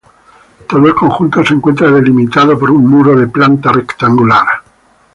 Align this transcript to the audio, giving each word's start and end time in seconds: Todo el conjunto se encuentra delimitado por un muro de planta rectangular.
Todo 0.67 0.87
el 0.87 0.95
conjunto 0.95 1.45
se 1.45 1.53
encuentra 1.53 1.91
delimitado 1.91 2.57
por 2.57 2.71
un 2.71 2.87
muro 2.87 3.15
de 3.15 3.27
planta 3.27 3.71
rectangular. 3.71 4.47